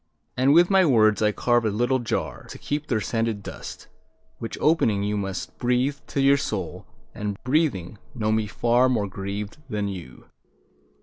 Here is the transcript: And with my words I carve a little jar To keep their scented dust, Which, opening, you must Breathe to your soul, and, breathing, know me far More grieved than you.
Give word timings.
And 0.35 0.51
with 0.51 0.71
my 0.71 0.83
words 0.83 1.21
I 1.21 1.31
carve 1.31 1.63
a 1.63 1.69
little 1.69 1.99
jar 1.99 2.45
To 2.49 2.57
keep 2.57 2.87
their 2.87 2.99
scented 3.01 3.43
dust, 3.43 3.85
Which, 4.39 4.57
opening, 4.59 5.03
you 5.03 5.15
must 5.15 5.55
Breathe 5.59 5.97
to 6.07 6.19
your 6.21 6.37
soul, 6.37 6.87
and, 7.13 7.37
breathing, 7.43 7.99
know 8.15 8.31
me 8.31 8.47
far 8.47 8.89
More 8.89 9.07
grieved 9.07 9.57
than 9.69 9.87
you. 9.89 10.25